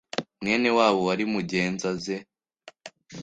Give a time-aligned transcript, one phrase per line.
[0.41, 2.17] mwene wabo wari mu ngenza ze.